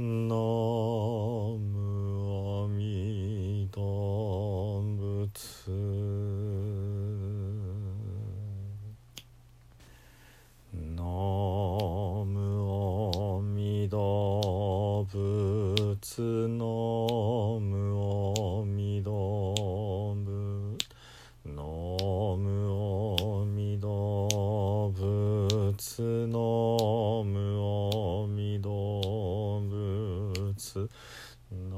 [0.00, 1.74] 南無
[2.62, 5.72] 阿弥陀仏。
[10.70, 11.02] 南
[12.24, 12.38] 無
[12.70, 15.16] 阿弥陀仏。
[16.46, 16.62] 南
[17.58, 20.78] 無阿弥陀仏。
[21.42, 21.58] 南
[22.38, 22.46] 無
[23.18, 26.02] 阿弥陀仏。
[26.28, 26.57] 南
[30.86, 30.90] 仏
[31.50, 31.76] ナ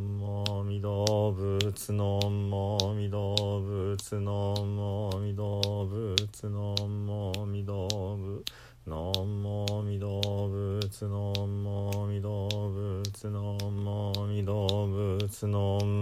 [0.00, 4.32] ムアミダ仏ナムアミダ仏ナ
[4.64, 6.50] ムアミダ仏ナ
[6.86, 8.44] ムアミダ仏
[8.84, 16.01] ナムアミダ仏ナムアミダ仏ナムアミダ仏ナムアミ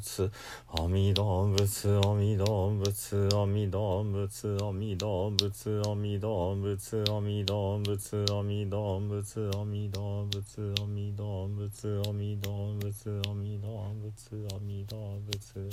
[0.00, 0.30] 仏
[0.68, 15.68] 阿弥陀仏阿弥陀仏阿弥陀仏阿弥陀仏阿弥陀仏阿弥陀仏阿弥陀仏阿弥陀仏阿弥陀仏阿弥陀仏阿弥陀仏阿弥陀仏阿弥陀仏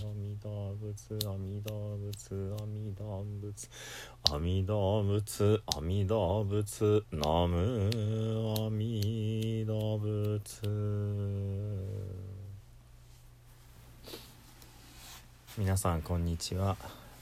[1.24, 3.70] 阿弥陀仏阿弥陀仏
[4.30, 7.90] 阿弥陀仏阿弥陀仏ナム
[8.58, 12.17] 阿弥陀仏
[15.58, 16.78] 皆さんこんにちは。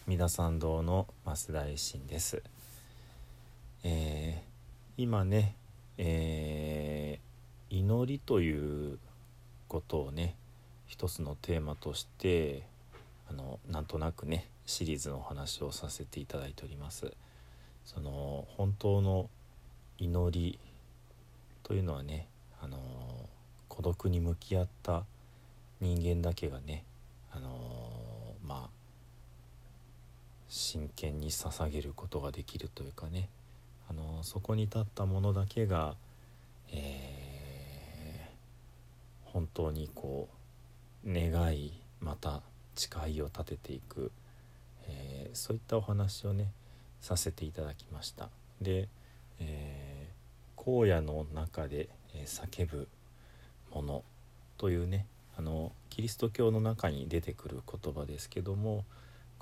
[0.08, 2.44] 三田参道の増田衛進です、
[3.86, 5.56] えー、今ね、
[5.98, 9.00] えー、祈りという
[9.70, 10.36] ことをね
[10.86, 12.64] 一つのテーマとして
[13.30, 17.14] あのなんとなくねシリーズのお話をさせていただいております。
[17.86, 19.30] その本当の
[19.98, 20.60] 祈り
[21.64, 22.28] というのはね
[22.62, 22.78] あの
[23.70, 25.06] 孤独に向き合った
[25.80, 26.84] 人間だけがね
[27.32, 27.95] あの
[30.56, 33.28] 真剣に捧げることができるというかね。
[33.90, 35.96] あのそこに立ったものだけが、
[36.72, 40.30] えー、本当にこ
[41.06, 42.42] う願いまた
[42.74, 44.14] 誓いを立てていく、
[44.88, 46.52] えー、そういったお話をね
[47.02, 48.30] させていただきました。
[48.62, 48.88] で、
[49.40, 51.90] えー、荒野の中で、
[52.26, 52.88] 叫ぶ
[53.74, 54.04] もの
[54.58, 55.06] というね
[55.38, 58.86] あのキリスト教の中に出てくる言葉ですけども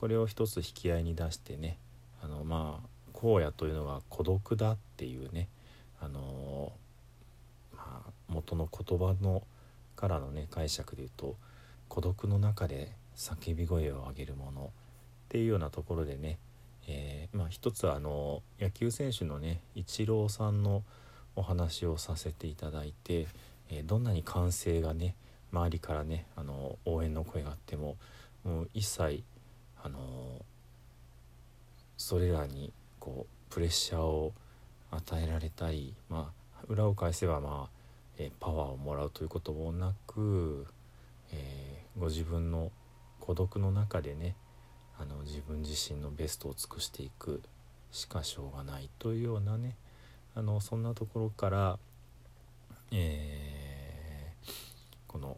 [0.03, 1.77] これを一つ引き合いに出してね
[2.21, 5.47] あのまあ荒野というのが孤独だっていうね
[6.01, 6.73] あの、
[7.73, 9.43] まあ、元の言葉の
[9.95, 11.37] からのね解釈で言うと
[11.87, 14.67] 孤独の中で叫び声を上げるものっ
[15.29, 16.37] ていうようなところでね、
[16.85, 20.83] えー、まあ、一つあの野球選手のねイチローさんの
[21.37, 23.27] お話をさせていただいて、
[23.69, 25.15] えー、どんなに歓声がね
[25.53, 27.95] 周りからねあの応援の声があっても
[28.43, 29.23] もう一切
[29.83, 30.43] あの
[31.97, 34.33] それらにこうプレッシャーを
[34.91, 37.83] 与えられたり、まあ、裏を返せば、まあ
[38.17, 40.67] えパワーをもらうということもなく、
[41.31, 42.71] えー、ご自分の
[43.19, 44.35] 孤独の中でね
[44.99, 47.41] あの自分自身のベストを尽くしていく
[47.91, 49.75] しかしょうがないというようなね
[50.35, 51.79] あのそんなところから、
[52.91, 54.51] えー、
[55.07, 55.37] この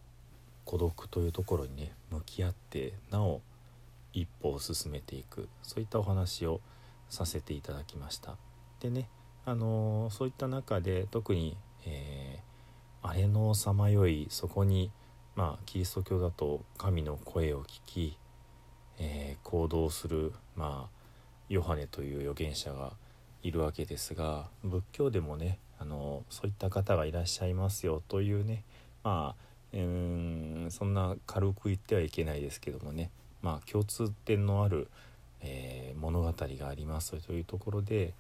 [0.66, 3.42] 孤独というところにね向き合ってなお
[4.16, 5.48] 一歩を進めていく。
[5.62, 6.62] そういったお話を
[7.10, 8.38] させていただきました。
[8.80, 9.10] でね
[9.46, 11.56] あのー、そういった中で特に、
[11.86, 14.92] えー、あれのさまよいそこに
[15.36, 18.18] まあキリスト教だと神の声を聞き、
[18.98, 20.96] えー、行動するまあ
[21.48, 22.94] ヨハネという預言者が
[23.44, 28.64] いるわけですが仏教でもねあのそういった方がいらっしゃいますよというね
[29.04, 33.12] まあうんそんな軽く言ってはいけないですけどもね。
[33.46, 34.88] まあ共通点のある、
[35.42, 38.14] えー、物語がありますというところで、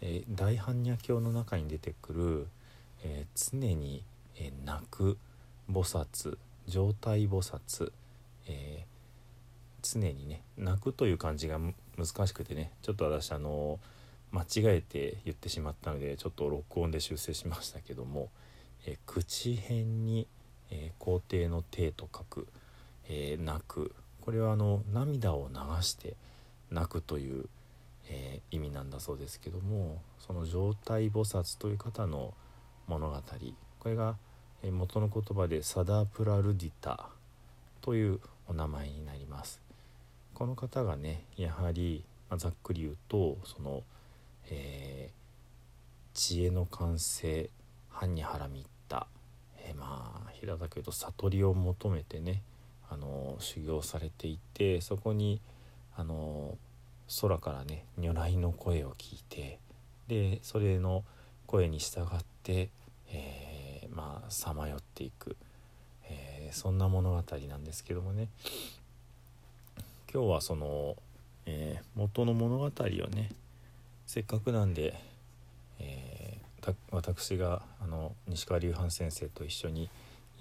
[0.00, 2.46] えー、大般若経の中に出てくる、
[3.04, 4.02] えー、常に、
[4.36, 5.18] え泣く
[5.70, 7.92] 菩薩状態菩薩、
[8.48, 8.86] え
[9.82, 11.58] 常にね泣くという漢字が
[11.98, 13.78] 難しくてねちょっと私あの
[14.32, 14.46] 間違
[14.76, 18.30] えて言ってしまったのでちょっと録音で修正しましたけども、
[18.86, 20.26] え口辺に
[20.70, 22.46] 「え、皇帝の帝と書く、
[23.08, 23.94] え、泣く
[24.30, 26.14] これはあの涙を流して
[26.70, 27.46] 泣くという、
[28.08, 32.32] えー、意味なんだそうですけどもその状態菩薩という方の
[32.86, 33.16] 物語
[33.80, 34.14] これが
[34.62, 37.08] 元の言葉でサダプラルディタ
[37.80, 39.60] というお名前になります。
[40.34, 43.82] この方がねやはり、まあ、ざっくり言うとその、
[44.48, 47.50] えー、知恵の完成
[47.88, 49.08] 藩にはらみった
[49.58, 52.42] えー、まあ平たく言うと悟りを求めてね
[52.90, 55.40] あの修行されていてそこに
[55.96, 56.58] あの
[57.20, 59.58] 空からね如来の声を聞いて
[60.08, 61.04] でそれの
[61.46, 62.06] 声に従っ
[62.42, 62.68] て、
[63.12, 65.36] えー、まあさまよっていく、
[66.04, 68.28] えー、そんな物語なんですけどもね。
[70.12, 70.96] 今日はその、
[71.46, 72.70] えー、元の物語を
[73.14, 73.30] ね
[74.06, 75.00] せっかくなんで、
[75.78, 76.10] え
[76.90, 79.88] 私があの西川隆範先生と一緒に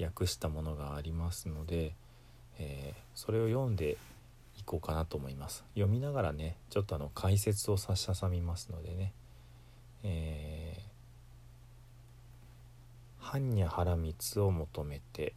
[0.01, 1.93] 訳したものがありますので、
[2.59, 3.97] えー、それを読んで
[4.59, 5.63] いこうかなと思います。
[5.73, 9.13] 読みながらねちょっとあの解説を差し挟みますのでね。
[10.03, 15.33] えー、般若波羅蜜を求めて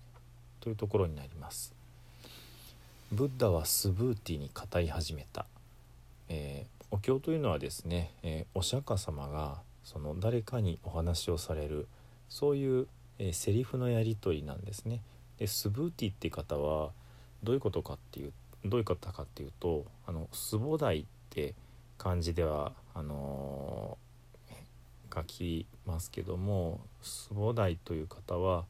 [0.61, 1.75] というところになります。
[3.13, 5.45] ブッダはスブーティに語り始めた、
[6.29, 11.87] えー、お経というのはですね、えー、お釈迦様がその誰かにお話をされる
[12.31, 12.87] そういう、
[13.19, 15.03] えー、セリフのやり取りなんですね。
[15.39, 16.93] でスブーティって方は
[17.43, 18.33] どういうことかっていう
[18.65, 20.79] どういう方かっていうとあのスボっ
[21.31, 21.55] て
[21.99, 28.65] 漢字ではあのー、書きますけどもスボという方は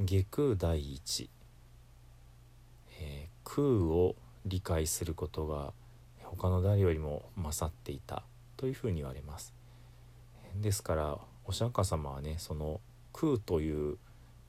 [0.00, 1.30] 下空第一、
[3.00, 5.72] えー、空を理解することが
[6.24, 8.24] 他の誰よりも勝っていた
[8.56, 9.52] というふうに言われます。
[10.56, 12.80] ですからお釈迦様はねその
[13.12, 13.98] 空という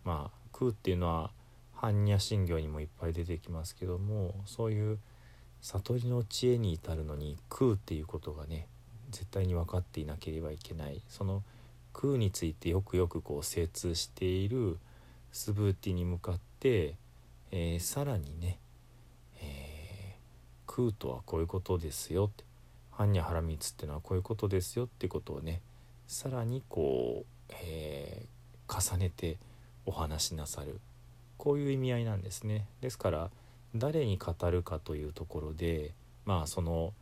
[0.03, 1.31] まあ空っていうのは
[1.83, 4.99] 般若心経にもいっぱい出てきますけどもそういう
[5.61, 8.67] 悟りの知恵に至るのに空っていうことがね
[9.11, 11.01] 絶対に分かっていなければいけない。
[11.09, 11.43] その
[11.93, 14.79] 空についてよくよくこう精通している
[15.31, 16.95] スブーティに向かって、
[17.51, 18.57] えー、さらにね、
[19.41, 22.43] えー、空とはこういうことですよって。
[22.93, 25.61] 般若波羅蜜ってのはこういうことですよってことをね
[26.07, 29.37] さらにこう、えー、重ねて
[29.85, 30.79] お話しなさる。
[31.37, 32.67] こういう意味合いなんですね。
[32.81, 33.31] ですから
[33.75, 35.93] 誰に語るかというところで
[36.25, 36.93] まあその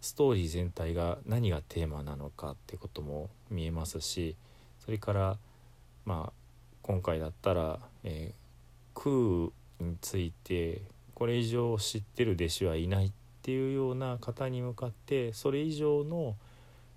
[0.00, 4.36] ストーリー全体が何がテーマなのかってことも見えますし
[4.84, 5.38] それから
[6.04, 6.32] まあ
[6.82, 10.82] 今回だったら、えー、空について
[11.14, 13.12] これ以上知ってる弟子はいないっ
[13.42, 16.34] ていうような方に向かってそれ以上の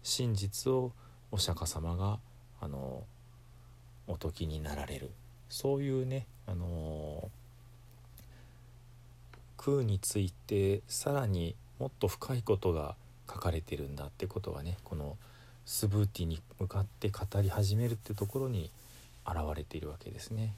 [0.01, 0.91] 真実を
[1.31, 2.19] お釈迦様が
[2.61, 3.03] あの
[4.07, 5.11] お説きになられる
[5.53, 7.29] そういうね、あの
[9.55, 12.95] 空についてさらにもっと深いことが
[13.31, 15.15] 書かれてるんだってことがねこの
[15.67, 18.71] スブーティに向かって語り始めるってところに
[19.27, 20.55] 現れているわけですね。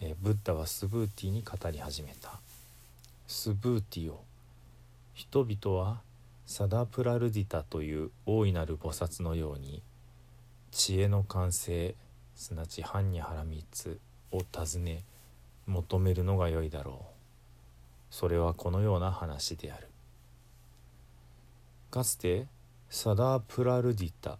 [0.00, 2.40] えー、ブッダはスブーティに語り始めた。
[3.28, 4.20] スブーティを
[5.14, 6.00] 人々は
[6.44, 9.80] サダプラルディタという大いなる菩薩のように
[10.72, 11.94] 知恵の完成
[12.40, 14.00] すなわち般若波羅蜜
[14.32, 15.04] を尋ね
[15.66, 17.04] 求めるのがよいだろう。
[18.10, 19.88] それはこのような話である。
[21.90, 22.46] かつて
[22.88, 24.38] サダープラルディタ。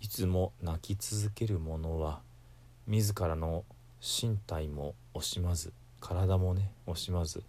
[0.00, 2.20] いつも泣き続ける者は
[2.86, 3.64] 自らの
[4.00, 7.42] 身体も惜しまず体もね惜しまず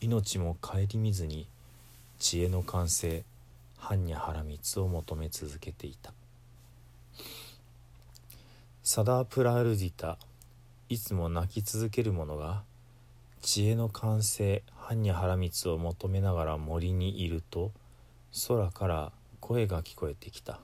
[0.00, 1.48] 命も顧みずに
[2.20, 3.24] 知恵の完成
[3.80, 6.12] 般若波羅蜜を求め続けていた。
[8.90, 10.16] サダープラルディタ
[10.88, 12.62] いつも泣き続ける者が
[13.42, 17.70] 知恵の完成般若波羅蜜を求めながら森にいると
[18.48, 20.60] 空から声が聞こえてきた。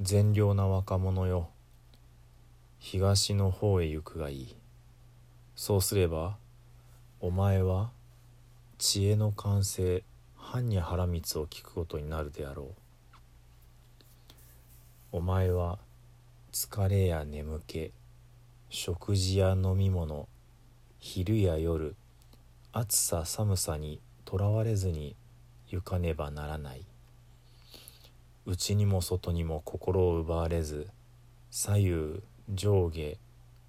[0.00, 1.48] 善良な若者よ
[2.78, 4.56] 東の方へ行くがいい。
[5.56, 6.36] そうすれば
[7.18, 7.90] お前は
[8.78, 10.04] 知恵の完成
[10.38, 12.74] 般若波羅蜜を聞くことになるであろう。
[15.10, 15.80] お前は
[16.58, 17.92] 疲れや眠気
[18.70, 20.26] 食事や飲み物
[20.98, 21.94] 昼や夜
[22.72, 25.16] 暑さ寒さにとらわれずに
[25.68, 26.86] 行かねばならない。
[28.46, 30.88] 内にも外にも心を奪われず
[31.50, 32.22] 左右
[32.54, 33.18] 上下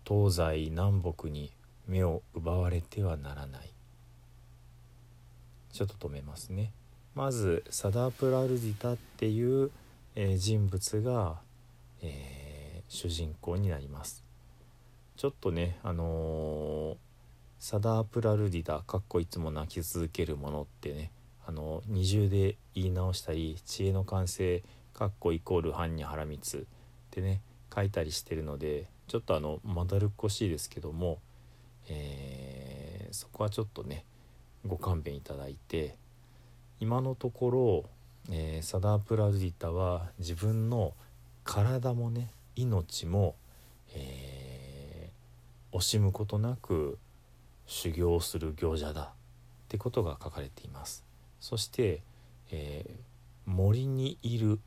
[0.08, 1.51] 東西南北に
[1.89, 3.70] 目を奪われてはならない。
[5.74, 6.72] ちょっと止めますね。
[7.15, 9.72] まずサダープラルディタっていう、
[10.15, 11.36] えー、人物が、
[12.01, 12.37] えー
[12.88, 14.24] 主人公になります。
[15.15, 16.98] ちょっとねあのー、
[17.60, 21.12] サダープラルディダかっこいつも泣き続けるものってね
[21.48, 24.62] あの二重で言い直したり知恵の完成
[24.94, 26.62] かっこイコール般若波羅蜜っ
[27.10, 27.41] てね
[27.74, 31.20] 書いたりしてるのでちょっとあのまだるっこしいですけども、
[31.89, 34.06] えー、そこはちょっとね
[34.65, 35.96] ご勘弁いただいて
[36.79, 37.86] 今のところ、
[38.32, 40.94] えー、サダープラルディタは自分の
[41.44, 43.35] 体もね命も、
[43.93, 46.97] えー、惜しむことなく
[47.65, 49.07] 修行する行者だっ
[49.67, 51.03] てことが書かれています。
[51.39, 52.01] そして、
[52.51, 54.57] えー、森にいるっ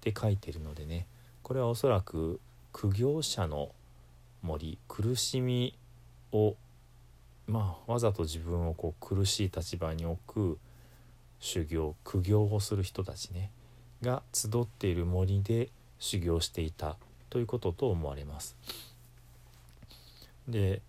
[0.00, 1.06] て書いてるのでね
[1.42, 2.40] これはおそらく
[2.72, 3.70] 苦行者の
[4.42, 5.76] 森苦しみ
[6.32, 6.56] を
[7.46, 10.58] まあわざと自分をこう苦しい立場に置く
[11.40, 13.50] 修行苦行をする人たちね
[14.02, 16.96] が集っている森で修行していた
[17.34, 18.56] ということと思われます。
[20.46, 20.82] で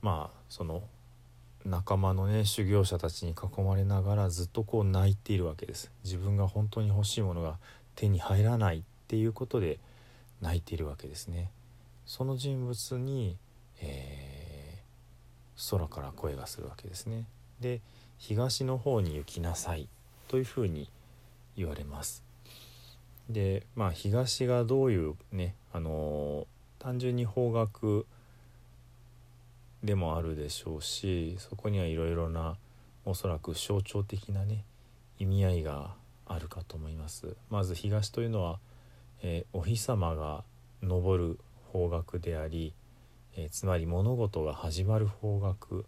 [0.00, 0.82] まあその
[1.64, 5.92] 仲間のね修行者たちに囲まれながらずっとこう泣いているわけです。
[6.02, 7.56] 自分が本当に欲しいものが
[7.94, 9.78] 手に入らないっていうことで
[10.40, 11.52] 泣いているわけですね。
[12.04, 13.36] その人物に、
[13.80, 17.26] えー、空から声がするわけですね。
[17.60, 17.80] で
[18.18, 19.86] 東の方に行きなさい
[20.26, 20.90] というふうに
[21.56, 22.24] 言われます。
[23.28, 28.06] でまあ東がどういうねあのー、単純に方角
[29.82, 32.56] でもあるでしょうしそこにはいろいろな
[33.04, 34.64] おそらく象徴的なね
[35.18, 35.94] 意味合いが
[36.26, 37.36] あるかと思います。
[37.50, 38.58] まず東というのは、
[39.22, 40.44] えー、お日様が
[40.82, 41.38] 昇る
[41.72, 42.72] 方角であり、
[43.36, 45.84] えー、つまり物事が始まる方角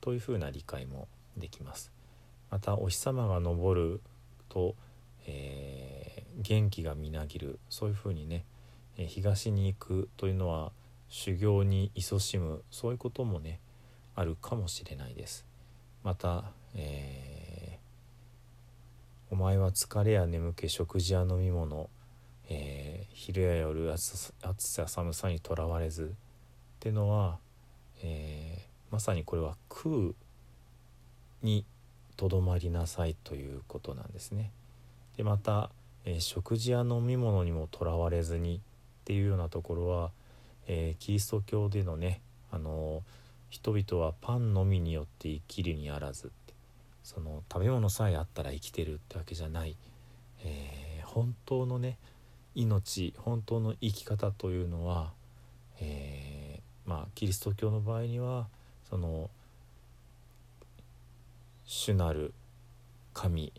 [0.00, 1.90] というふうな理解もできます。
[2.50, 4.00] またお日様が昇る
[4.48, 4.74] と、
[5.26, 5.57] えー、
[6.38, 7.58] 元気がみなぎる。
[7.68, 8.44] そういうふうにね、
[8.96, 10.72] え東に行くというのは
[11.08, 12.62] 修行に勤しむ。
[12.70, 13.60] そういうこともね
[14.14, 15.46] あるかもしれないです。
[16.02, 21.90] また、えー、お前は疲れや眠気食事や飲み物、
[22.48, 26.08] えー、昼や夜暑さ寒さにとらわれずっ
[26.80, 27.38] てのは、
[28.02, 30.14] えー、まさにこれは空
[31.42, 31.64] に
[32.16, 34.50] とどまりなさいということなんですね。
[35.16, 35.70] でまた、
[36.04, 38.60] えー、食事や飲み物にもとらわれずにっ
[39.04, 40.10] ていうようなところは
[40.68, 42.20] えー、キリスト教でのね、
[42.52, 43.02] あの
[43.48, 46.30] 人々はパンのみによって生きるにあらず
[47.02, 49.76] その食べ物さえあったら生きてるってわけじゃない、
[50.44, 51.96] えー、本当のね
[52.54, 55.12] 命本当の生き方というのは、
[55.80, 58.48] えー、まあキリスト教の場合には
[58.90, 59.30] その
[61.64, 62.34] 主なる
[63.14, 63.52] 神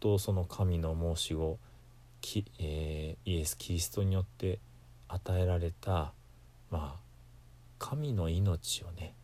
[0.00, 1.58] とその神の申し子
[2.26, 4.58] き、えー、イエス・キリストによって
[5.08, 6.12] 与えられた
[6.70, 7.00] まあ
[7.78, 9.14] 神の命をね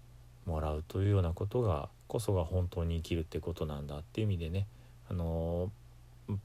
[0.47, 4.66] もらうというようなことがこそが本当に生きるってことなんだっていう意味でね
[5.11, 5.71] あの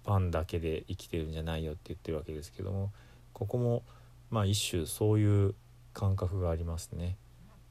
[0.03, 2.91] パンだけで生きてるんじゃないよって言ってるわけですけども
[3.33, 3.83] ここも
[4.31, 5.53] まあ一種そういう
[5.93, 7.17] 感覚がありますね。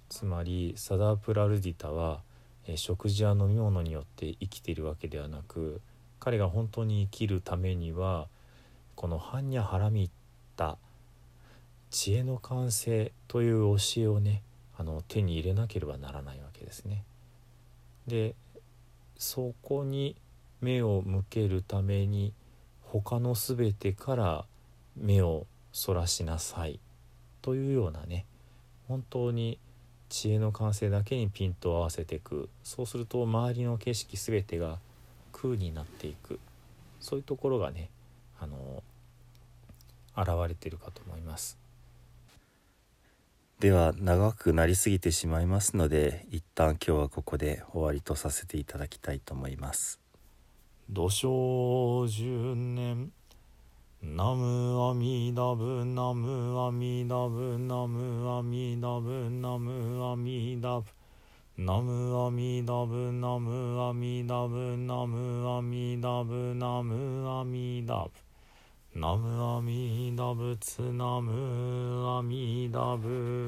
[0.08, 2.20] つまりサダープラルディタは、
[2.68, 5.80] え食事や飲み物によって生きているわけではなく
[6.20, 8.28] 彼が本当に生きるためには
[8.96, 10.10] このハンニャハラミッ
[10.56, 10.78] タ
[11.90, 14.42] 知恵の完成という教えをね
[14.78, 17.04] あの手に入れなければならないわけですね。
[18.06, 18.34] で
[19.18, 20.16] そこに
[20.62, 22.32] 目を向けるために
[22.82, 24.44] 他の全てから
[24.96, 26.80] 目をそらしなさい。
[27.42, 28.24] というようなね
[28.88, 29.58] 本当に
[30.08, 32.48] 知恵の完成だけにピントを合わせていく。
[32.64, 34.78] そうすると周りの景色全てが
[35.32, 36.40] 空になっていく。
[36.98, 37.90] そういうところがね
[38.40, 38.82] あの
[40.16, 41.58] 現れてるかと思います。
[43.60, 49.98] では長くなりすぎてしまいますので一旦今日はここで終わりとさせていただきたいと思います。
[50.90, 53.12] 土生十年。
[54.02, 60.86] ナムアミダブナムアミダブナムアミダブナムアミダブナムアミダブ。
[61.58, 62.62] ナムアミ
[64.26, 68.25] ダブナムアミダブナムアミダブ
[68.98, 73.44] ナムアミダ仏ナムアミダブ